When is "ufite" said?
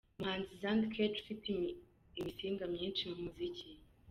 1.23-1.51